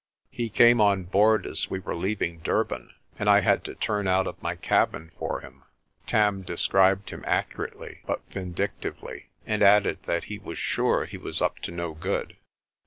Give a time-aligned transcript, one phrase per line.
[0.31, 4.25] He came on board as we were leaving Durban, and I had to turn out
[4.25, 5.61] of my cabin for him."
[6.07, 11.39] Tarn de scribed him accurately but vindictively, and added that "he was sure he was
[11.39, 12.35] up to no good."